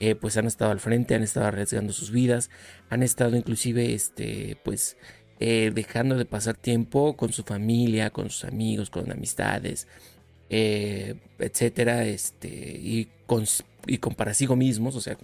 eh, 0.01 0.15
pues 0.15 0.35
han 0.35 0.47
estado 0.47 0.71
al 0.71 0.79
frente, 0.81 1.15
han 1.15 1.23
estado 1.23 1.45
arriesgando 1.47 1.93
sus 1.93 2.11
vidas, 2.11 2.49
han 2.89 3.03
estado 3.03 3.37
inclusive, 3.37 3.93
este, 3.93 4.57
pues, 4.63 4.97
eh, 5.39 5.71
dejando 5.73 6.17
de 6.17 6.25
pasar 6.25 6.57
tiempo 6.57 7.15
con 7.15 7.31
su 7.31 7.43
familia, 7.43 8.09
con 8.09 8.29
sus 8.29 8.43
amigos, 8.43 8.89
con 8.89 9.11
amistades, 9.11 9.87
eh, 10.49 11.15
etcétera, 11.39 12.03
este, 12.05 12.49
y 12.49 13.07
con, 13.25 13.45
para 14.15 14.33
sí 14.33 14.47
mismos, 14.47 14.95
o 14.95 15.01
sea, 15.01 15.17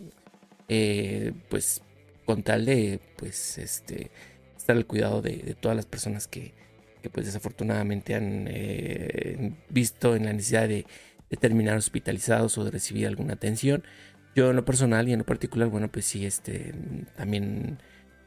pues, 1.49 1.81
con 2.25 2.43
tal 2.43 2.65
de, 2.65 3.01
pues, 3.17 3.57
este, 3.57 4.11
estar 4.55 4.77
al 4.77 4.85
cuidado 4.87 5.21
de 5.21 5.55
todas 5.59 5.75
las 5.75 5.85
personas 5.85 6.27
que, 6.27 6.53
que 7.01 7.09
pues 7.09 7.25
desafortunadamente 7.25 8.15
han 8.15 8.47
eh, 8.49 9.53
visto 9.69 10.15
en 10.15 10.25
la 10.25 10.33
necesidad 10.33 10.67
de, 10.67 10.85
terminar 11.41 11.75
hospitalizados 11.75 12.57
o 12.57 12.63
de 12.63 12.71
recibir 12.71 13.05
alguna 13.05 13.33
atención. 13.33 13.83
Yo 14.37 14.51
en 14.51 14.55
lo 14.55 14.65
personal 14.65 15.09
y 15.09 15.13
en 15.13 15.17
lo 15.17 15.25
particular, 15.25 15.67
bueno, 15.67 15.87
pues 15.87 16.05
sí, 16.05 16.23
este, 16.23 16.71
también 17.15 17.79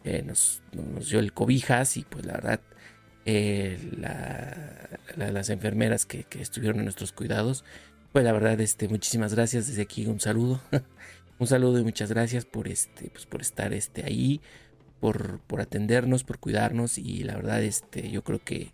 eh, 0.02 0.25
nos, 0.26 0.61
dio 1.09 1.21
el 1.21 1.33
cobijas 1.33 1.97
y 1.97 2.02
pues 2.02 2.26
la 2.26 2.33
verdad, 2.33 2.61
eh, 3.26 3.79
las 5.17 5.50
enfermeras 5.50 6.07
que, 6.07 6.26
estuvieron 6.40 6.79
en 6.81 6.87
nuestros 6.87 7.12
cuidados, 7.12 7.64
pues 8.11 8.25
la 8.25 8.33
verdad, 8.33 8.61
este, 8.61 8.88
muchísimas 8.88 9.37
gracias. 9.37 9.69
Desde 9.69 9.83
aquí, 9.83 10.07
un 10.07 10.19
saludo, 10.19 10.61
un 11.38 11.47
saludo 11.47 11.79
y 11.79 11.85
muchas 11.85 12.11
gracias 12.11 12.45
por 12.45 12.67
este, 12.67 13.11
pues 13.11 13.26
por 13.26 13.40
estar 13.40 13.73
este 13.73 14.05
ahí, 14.05 14.40
por, 14.99 15.38
por 15.43 15.61
atendernos, 15.61 16.25
por 16.25 16.40
cuidarnos 16.40 16.99
y 16.99 17.23
la 17.23 17.37
verdad 17.37 17.62
este, 17.62 18.11
yo 18.11 18.25
creo 18.25 18.40
que 18.43 18.73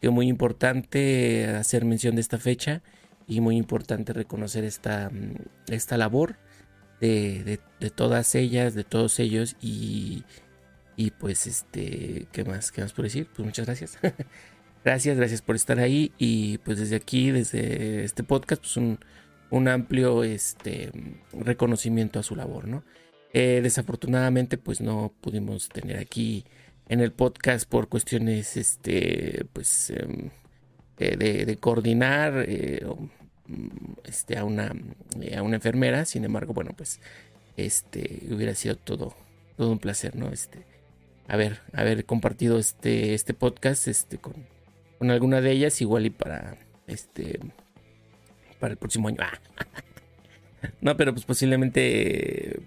es 0.00 0.10
muy 0.12 0.28
importante 0.28 1.48
hacer 1.48 1.84
mención 1.84 2.14
de 2.14 2.20
esta 2.20 2.38
fecha 2.38 2.80
y 3.26 3.40
muy 3.40 3.56
importante 3.56 4.12
reconocer 4.12 4.62
esta, 4.62 5.10
esta 5.66 5.96
labor 5.96 6.36
de, 7.00 7.60
de, 7.80 7.90
todas 7.90 8.34
ellas, 8.34 8.74
de 8.74 8.84
todos 8.84 9.18
ellos 9.20 9.56
y, 9.60 10.24
Y 10.96 11.10
pues, 11.12 11.46
este, 11.46 12.26
¿qué 12.32 12.44
más? 12.44 12.72
¿Qué 12.72 12.82
más 12.82 12.92
por 12.92 13.04
decir? 13.04 13.28
Pues 13.34 13.44
muchas 13.44 13.66
gracias. 13.66 13.98
gracias, 14.84 15.16
gracias 15.16 15.42
por 15.42 15.56
estar 15.56 15.78
ahí. 15.78 16.12
Y 16.18 16.58
pues 16.58 16.78
desde 16.78 16.96
aquí, 16.96 17.30
desde 17.30 18.04
este 18.04 18.22
podcast, 18.24 18.62
pues 18.62 18.76
un, 18.76 18.98
un 19.50 19.68
amplio 19.68 20.24
este, 20.24 20.90
reconocimiento 21.32 22.18
a 22.18 22.22
su 22.22 22.36
labor, 22.36 22.68
¿no? 22.68 22.84
Eh, 23.32 23.60
desafortunadamente, 23.62 24.58
pues 24.58 24.80
no 24.80 25.12
pudimos 25.20 25.68
tener 25.68 25.98
aquí 25.98 26.44
en 26.88 27.00
el 27.00 27.12
podcast 27.12 27.68
por 27.68 27.88
cuestiones, 27.88 28.56
este, 28.56 29.46
pues, 29.52 29.90
em, 29.90 30.30
eh, 30.98 31.44
de, 31.44 31.56
coordinar 31.58 32.44
eh, 32.48 32.86
este, 34.04 34.38
a, 34.38 34.44
una, 34.44 34.74
a 35.36 35.42
una 35.42 35.56
enfermera. 35.56 36.04
Sin 36.04 36.24
embargo, 36.24 36.52
bueno, 36.52 36.72
pues, 36.76 37.00
este, 37.56 38.22
hubiera 38.30 38.54
sido 38.54 38.76
todo, 38.76 39.14
todo 39.56 39.70
un 39.72 39.78
placer, 39.78 40.16
¿no? 40.16 40.32
Este, 40.32 40.64
haber, 41.28 41.60
haber 41.72 42.04
compartido 42.04 42.58
este, 42.58 43.14
este 43.14 43.34
podcast, 43.34 43.88
este, 43.88 44.18
con, 44.18 44.34
con 44.98 45.10
alguna 45.10 45.40
de 45.40 45.52
ellas, 45.52 45.80
igual 45.80 46.06
y 46.06 46.10
para, 46.10 46.58
este, 46.86 47.40
para 48.58 48.72
el 48.72 48.78
próximo 48.78 49.08
año. 49.08 49.18
no, 50.80 50.96
pero 50.96 51.12
pues 51.12 51.24
posiblemente 51.24 52.60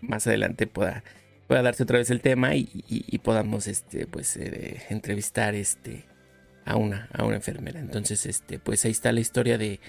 más 0.00 0.26
adelante 0.26 0.66
pueda, 0.66 1.04
pueda 1.46 1.62
darse 1.62 1.82
otra 1.82 1.98
vez 1.98 2.10
el 2.10 2.20
tema 2.20 2.54
y, 2.54 3.20
podamos 3.22 3.66
este, 3.66 4.06
pues, 4.06 4.36
eh, 4.36 4.82
entrevistar 4.88 5.54
este, 5.54 6.04
a, 6.64 6.76
una, 6.76 7.08
a 7.12 7.24
una 7.24 7.36
enfermera. 7.36 7.80
Entonces, 7.80 8.26
este, 8.26 8.58
pues 8.58 8.84
ahí 8.84 8.90
está 8.90 9.12
la 9.12 9.20
historia 9.20 9.58
de, 9.58 9.80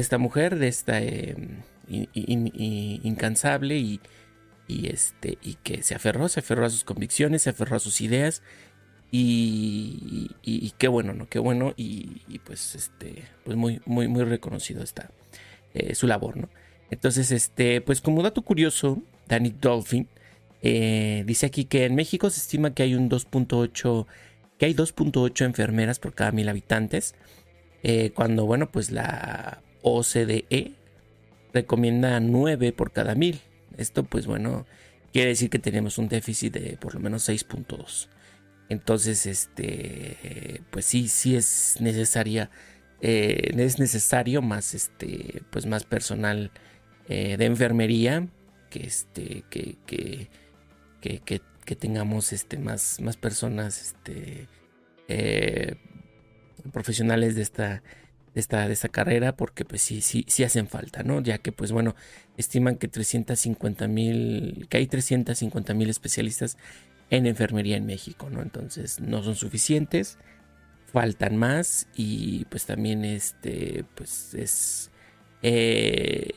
esta 0.00 0.18
mujer, 0.18 0.58
de 0.58 0.68
esta 0.68 1.00
em, 1.00 1.62
incansable 1.88 3.78
y, 3.78 4.00
y, 4.68 4.88
este, 4.88 5.38
y 5.42 5.54
que 5.54 5.82
se 5.82 5.94
aferró, 5.94 6.28
se 6.28 6.40
aferró 6.40 6.66
a 6.66 6.70
sus 6.70 6.84
convicciones, 6.84 7.42
se 7.42 7.50
aferró 7.50 7.76
a 7.76 7.80
sus 7.80 8.00
ideas. 8.00 8.42
Y, 9.12 10.32
y, 10.42 10.72
qué 10.78 10.88
bueno, 10.88 11.14
¿no? 11.14 11.28
Qué 11.28 11.38
bueno. 11.38 11.74
Y, 11.76 12.40
pues, 12.44 12.74
este, 12.74 13.24
pues 13.44 13.56
muy, 13.56 13.80
muy, 13.86 14.08
muy 14.08 14.24
reconocido 14.24 14.82
está 14.82 15.10
eh, 15.74 15.94
su 15.94 16.06
labor, 16.06 16.36
¿no? 16.36 16.48
Entonces, 16.90 17.30
este, 17.30 17.80
pues 17.80 18.00
como 18.00 18.22
dato 18.22 18.42
curioso, 18.42 19.02
Danny 19.28 19.54
Dolphin 19.60 20.08
eh, 20.62 21.24
dice 21.26 21.46
aquí 21.46 21.64
que 21.64 21.84
en 21.84 21.94
México 21.94 22.30
se 22.30 22.40
estima 22.40 22.74
que 22.74 22.82
hay 22.82 22.94
un 22.94 23.08
2.8, 23.08 24.06
que 24.58 24.66
hay 24.66 24.74
2.8 24.74 25.44
enfermeras 25.44 25.98
por 25.98 26.14
cada 26.14 26.32
mil 26.32 26.48
habitantes, 26.48 27.14
eh, 27.82 28.10
cuando, 28.14 28.46
bueno, 28.46 28.70
pues 28.70 28.90
la 28.90 29.62
OCDE 29.86 30.72
recomienda 31.52 32.18
9 32.18 32.72
por 32.72 32.90
cada 32.90 33.14
mil. 33.14 33.40
Esto, 33.78 34.02
pues 34.02 34.26
bueno, 34.26 34.66
quiere 35.12 35.28
decir 35.28 35.48
que 35.48 35.60
tenemos 35.60 35.96
un 35.96 36.08
déficit 36.08 36.52
de 36.52 36.76
por 36.76 36.94
lo 36.94 37.00
menos 37.00 37.28
6.2. 37.28 38.08
Entonces, 38.68 39.26
este, 39.26 40.60
pues 40.70 40.86
sí, 40.86 41.06
sí 41.06 41.36
es 41.36 41.76
necesaria, 41.80 42.50
eh, 43.00 43.52
es 43.56 43.78
necesario 43.78 44.42
más, 44.42 44.74
este, 44.74 45.42
pues 45.50 45.66
más 45.66 45.84
personal 45.84 46.50
eh, 47.08 47.36
de 47.36 47.44
enfermería 47.44 48.26
que, 48.70 48.80
este, 48.80 49.44
que, 49.50 49.76
que, 49.86 50.28
que, 51.64 51.76
tengamos, 51.76 52.32
este, 52.32 52.58
más, 52.58 53.00
más 53.00 53.16
personas, 53.16 53.80
este, 53.80 54.48
eh, 55.06 55.76
profesionales 56.72 57.36
de 57.36 57.42
esta, 57.42 57.82
de 58.36 58.40
esta, 58.40 58.66
de 58.68 58.74
esta 58.74 58.90
carrera, 58.90 59.34
porque 59.34 59.64
pues 59.64 59.80
sí, 59.80 60.02
sí, 60.02 60.26
sí 60.28 60.44
hacen 60.44 60.68
falta, 60.68 61.02
¿no? 61.02 61.22
Ya 61.22 61.38
que, 61.38 61.52
pues 61.52 61.72
bueno, 61.72 61.96
estiman 62.36 62.76
que 62.76 62.86
350 62.86 63.88
mil, 63.88 64.66
que 64.68 64.76
hay 64.76 64.86
350 64.86 65.72
mil 65.72 65.88
especialistas 65.88 66.58
en 67.08 67.24
enfermería 67.24 67.78
en 67.78 67.86
México, 67.86 68.28
¿no? 68.28 68.42
Entonces 68.42 69.00
no 69.00 69.22
son 69.22 69.36
suficientes, 69.36 70.18
faltan 70.92 71.38
más 71.38 71.88
y 71.96 72.44
pues 72.50 72.66
también 72.66 73.06
este, 73.06 73.86
pues 73.94 74.34
es, 74.34 74.90
eh, 75.40 76.32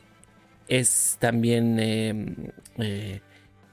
es 0.70 1.18
también 1.20 1.80
em, 1.80 2.36
eh, 2.78 3.20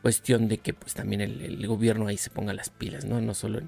cuestión 0.03 0.49
de 0.49 0.59
que 0.59 0.75
pues 0.75 0.95
también 0.95 1.21
el, 1.21 1.65
gobierno 1.69 2.09
ahí 2.09 2.17
se 2.17 2.31
ponga 2.31 2.53
las 2.55 2.71
pilas, 2.71 3.05
¿no? 3.05 3.21
No 3.21 3.35
solo 3.35 3.61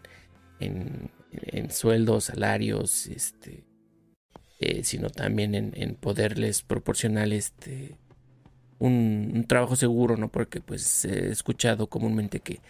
en, 0.58 1.10
en, 1.30 1.70
sueldos, 1.70 2.24
salarios, 2.24 3.06
este, 3.06 3.67
eh, 4.60 4.82
sino 4.84 5.10
también 5.10 5.54
en, 5.54 5.94
poderles 5.94 6.62
proporcionar 6.62 7.32
este 7.32 7.96
un, 8.78 9.44
trabajo 9.48 9.76
seguro, 9.76 10.16
¿no? 10.16 10.28
Porque 10.30 10.60
pues 10.60 11.04
he 11.04 11.30
escuchado 11.30 11.88
comúnmente 11.88 12.40
que 12.40 12.60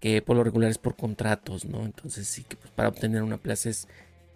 que 0.00 0.22
por 0.22 0.36
lo 0.36 0.44
regular 0.44 0.70
es 0.70 0.78
por 0.78 0.96
contratos, 0.96 1.64
¿no? 1.64 1.84
Entonces 1.84 2.28
sí 2.28 2.44
que 2.44 2.56
pues, 2.56 2.70
para 2.70 2.88
obtener 2.88 3.22
una 3.22 3.38
plaza 3.38 3.70
es, 3.70 3.88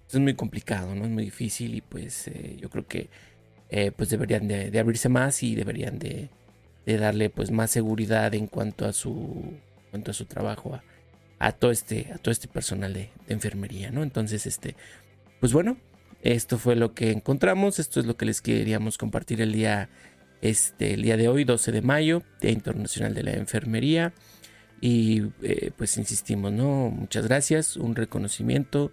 es, 0.08 0.18
muy 0.18 0.34
complicado, 0.34 0.94
¿no? 0.94 1.04
Es 1.04 1.10
muy 1.10 1.24
difícil 1.24 1.74
y 1.74 1.80
pues 1.80 2.28
eh, 2.28 2.56
yo 2.58 2.70
creo 2.70 2.86
que 2.86 3.08
eh, 3.68 3.92
pues 3.92 4.10
deberían 4.10 4.48
de, 4.48 4.76
abrirse 4.78 5.08
más 5.08 5.42
y 5.42 5.54
deberían 5.54 5.98
de, 5.98 6.30
darle 6.86 7.30
pues 7.30 7.52
más 7.52 7.70
seguridad 7.70 8.34
en 8.34 8.48
cuanto 8.48 8.84
a 8.84 8.92
su, 8.92 9.54
cuanto 9.90 10.10
a 10.10 10.14
su 10.14 10.24
trabajo 10.24 10.80
a, 11.38 11.52
todo 11.52 11.70
este, 11.70 12.10
a 12.12 12.18
todo 12.18 12.32
este 12.32 12.48
personal 12.48 12.92
de, 12.92 13.10
enfermería, 13.28 13.90
¿no? 13.92 14.02
Entonces, 14.02 14.46
este, 14.46 14.74
pues 15.38 15.52
bueno, 15.52 15.76
esto 16.22 16.58
fue 16.58 16.76
lo 16.76 16.94
que 16.94 17.10
encontramos, 17.10 17.78
esto 17.78 18.00
es 18.00 18.06
lo 18.06 18.16
que 18.16 18.26
les 18.26 18.42
queríamos 18.42 18.98
compartir 18.98 19.40
el 19.40 19.52
día, 19.52 19.88
este, 20.42 20.94
el 20.94 21.02
día 21.02 21.16
de 21.16 21.28
hoy, 21.28 21.44
12 21.44 21.72
de 21.72 21.82
mayo, 21.82 22.22
Día 22.40 22.50
Internacional 22.50 23.14
de 23.14 23.22
la 23.22 23.32
Enfermería. 23.32 24.12
Y 24.82 25.24
eh, 25.42 25.72
pues 25.76 25.96
insistimos, 25.98 26.52
¿no? 26.52 26.90
Muchas 26.90 27.26
gracias, 27.26 27.76
un 27.76 27.94
reconocimiento 27.94 28.92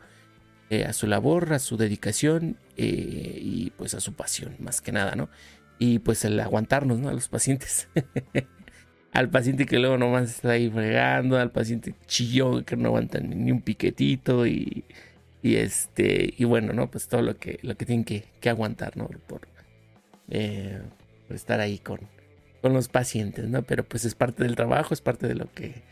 eh, 0.70 0.84
a 0.84 0.92
su 0.92 1.08
labor, 1.08 1.54
a 1.54 1.60
su 1.60 1.78
dedicación 1.78 2.58
eh, 2.76 3.40
y 3.42 3.72
pues 3.72 3.94
a 3.94 4.02
su 4.02 4.13
pasión, 4.13 4.56
más 4.60 4.82
que 4.82 4.92
nada, 4.92 5.16
¿no? 5.16 5.30
Y 5.80 6.00
pues 6.00 6.26
el 6.26 6.40
aguantarnos, 6.40 7.00
¿no? 7.00 7.10
A 7.10 7.13
los 7.13 7.30
pacientes. 7.30 7.88
al 9.13 9.30
paciente 9.30 9.66
que 9.66 9.80
luego 9.80 9.98
nomás 9.98 10.30
está 10.30 10.52
ahí 10.52 10.70
fregando, 10.70 11.38
al 11.38 11.52
paciente 11.52 11.96
chillón 12.06 12.66
que 12.66 12.76
no 12.76 12.90
aguanta 12.90 13.20
ni 13.20 13.52
un 13.52 13.62
piquetito 13.62 14.46
y, 14.46 14.84
y 15.41 15.56
este, 15.56 16.34
y 16.38 16.45
bueno, 16.45 16.73
¿no? 16.73 16.89
Pues 16.89 17.08
todo 17.08 17.21
lo 17.21 17.38
que, 17.38 17.60
lo 17.62 17.76
que 17.76 17.86
tienen 17.86 18.04
que, 18.04 18.26
aguantar, 18.50 18.97
¿no? 18.97 19.08
Por, 19.08 19.47
por 20.28 21.36
estar 21.36 21.60
ahí 21.60 21.78
con, 21.80 22.00
con 22.62 22.73
los 22.73 22.88
pacientes, 22.88 23.47
¿no? 23.47 23.63
Pero 23.63 23.84
pues 23.84 24.06
es 24.06 24.15
parte 24.15 24.43
del 24.43 24.56
trabajo, 24.56 24.93
es 24.93 25.02
parte 25.02 25.28
de 25.28 25.36
lo 25.36 25.52
que, 25.54 25.84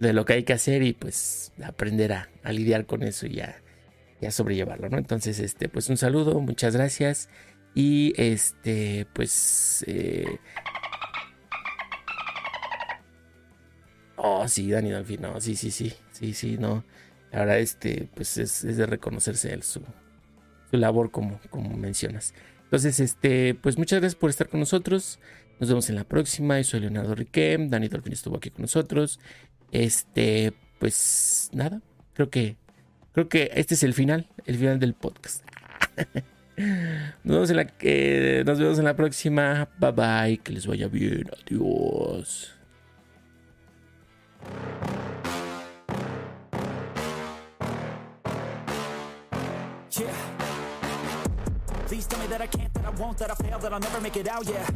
de 0.00 0.12
lo 0.12 0.24
que 0.24 0.34
hay 0.34 0.42
que 0.44 0.52
hacer 0.52 0.82
y 0.82 0.92
pues 0.92 1.52
aprender 1.62 2.12
a, 2.12 2.28
lidiar 2.50 2.86
con 2.86 3.02
eso 3.02 3.26
y 3.26 3.40
a, 3.40 3.62
sobrellevarlo, 4.30 4.88
¿no? 4.88 4.98
Entonces, 4.98 5.38
este, 5.38 5.68
pues 5.68 5.88
un 5.88 5.96
saludo, 5.96 6.40
muchas 6.40 6.76
gracias 6.76 7.28
y 7.74 8.12
este, 8.16 9.06
pues... 9.12 9.84
Eh... 9.86 10.38
Oh, 14.16 14.46
sí, 14.46 14.70
Dani 14.70 14.90
Dolphin, 14.90 15.22
no, 15.22 15.40
sí, 15.40 15.56
sí, 15.56 15.70
sí, 15.70 15.94
sí, 16.12 16.34
sí, 16.34 16.58
no. 16.58 16.84
La 17.32 17.40
verdad, 17.40 17.58
este, 17.60 18.08
pues 18.14 18.36
es, 18.38 18.62
de 18.62 18.86
reconocerse 18.86 19.52
él, 19.52 19.62
su, 19.62 19.82
su 20.70 20.76
labor 20.76 21.10
como, 21.10 21.40
como 21.50 21.76
mencionas. 21.76 22.34
Entonces, 22.64 23.00
este, 23.00 23.54
pues 23.54 23.78
muchas 23.78 24.00
gracias 24.00 24.18
por 24.18 24.30
estar 24.30 24.48
con 24.48 24.60
nosotros. 24.60 25.18
Nos 25.58 25.68
vemos 25.68 25.90
en 25.90 25.96
la 25.96 26.04
próxima. 26.04 26.58
Yo 26.58 26.64
soy 26.64 26.80
Leonardo 26.80 27.14
Riquem. 27.14 27.68
Dani 27.68 27.88
Dolphin 27.88 28.12
estuvo 28.12 28.36
aquí 28.36 28.50
con 28.50 28.62
nosotros. 28.62 29.20
Este, 29.72 30.52
pues 30.78 31.50
nada. 31.52 31.82
Creo 32.14 32.30
que, 32.30 32.56
creo 33.12 33.28
que 33.28 33.50
este 33.54 33.74
es 33.74 33.82
el 33.82 33.94
final, 33.94 34.28
el 34.46 34.56
final 34.56 34.78
del 34.78 34.94
podcast. 34.94 35.44
nos, 36.56 37.34
vemos 37.34 37.50
en 37.50 37.56
la, 37.56 37.66
eh, 37.80 38.42
nos 38.46 38.58
vemos 38.58 38.78
en 38.78 38.84
la 38.84 38.96
próxima. 38.96 39.68
Bye 39.78 39.92
bye. 39.92 40.38
Que 40.38 40.52
les 40.52 40.66
vaya 40.66 40.88
bien. 40.88 41.26
Adiós. 41.44 42.54
Won't, 53.00 53.18
that 53.18 53.30
I 53.30 53.34
fail, 53.34 53.58
that 53.58 53.72
I'll 53.72 53.80
never 53.80 54.00
make 54.00 54.16
it 54.16 54.28
out, 54.28 54.46
yeah. 54.48 54.68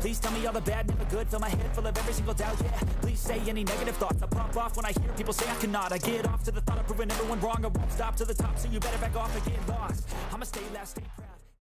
Please 0.00 0.18
tell 0.18 0.32
me 0.32 0.44
all 0.46 0.52
the 0.52 0.60
bad, 0.60 0.88
never 0.88 1.04
good 1.04 1.28
Fill 1.28 1.40
my 1.40 1.48
head 1.48 1.74
full 1.74 1.86
of 1.86 1.96
every 1.96 2.12
single 2.12 2.34
doubt, 2.34 2.56
yeah. 2.62 2.80
Please 3.00 3.20
say 3.20 3.40
any 3.46 3.64
negative 3.64 3.96
thoughts 3.96 4.22
I 4.22 4.26
pop 4.26 4.56
off 4.56 4.76
when 4.76 4.86
I 4.86 4.92
hear 4.92 5.12
people 5.16 5.32
say 5.32 5.48
I 5.48 5.54
cannot. 5.56 5.92
I 5.92 5.98
get 5.98 6.26
off 6.26 6.42
to 6.44 6.50
the 6.50 6.60
thought 6.62 6.78
of 6.78 6.86
proving 6.86 7.10
everyone 7.10 7.40
wrong 7.40 7.64
I 7.64 7.68
won't 7.68 7.92
stop 7.92 8.16
to 8.16 8.24
the 8.24 8.34
top, 8.34 8.58
so 8.58 8.68
you 8.68 8.80
better 8.80 8.98
back 8.98 9.14
off 9.14 9.34
and 9.34 9.44
get 9.44 9.68
lost 9.68 10.08
I'ma 10.32 10.44
stay 10.44 10.62
loud, 10.74 10.88
stay 10.88 11.02
proud 11.16 11.29